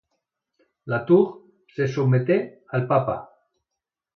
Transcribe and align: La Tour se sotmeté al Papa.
La 0.87 0.99
Tour 1.01 1.45
se 1.75 1.85
sotmeté 1.85 2.63
al 2.71 2.87
Papa. 2.87 3.35